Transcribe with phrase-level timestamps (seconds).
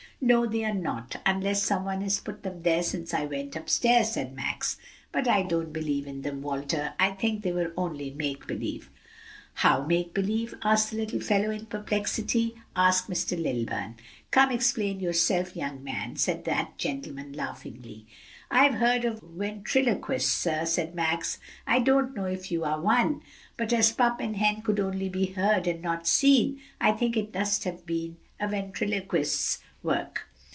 [0.23, 3.67] "No, they are not, unless some one has put them there since I went up
[3.67, 4.77] stairs," said Max.
[5.11, 6.93] "But I don't believe in them, Walter.
[6.99, 8.91] I think they were only make believe."
[9.55, 12.53] "How make believe?" asked the little fellow in perplexity.
[12.75, 13.35] "Ask Mr.
[13.35, 13.95] Lilburn."
[14.29, 18.05] "Come, explain yourself, young man," said that gentleman laughingly.
[18.51, 21.39] "I've heard of ventriloquists, sir," said Max.
[21.65, 23.23] "I don't know if you are one,
[23.57, 27.33] but as pup and hen could only be heard and not seen, I think it
[27.33, 30.27] must have been a ventriloquist's work."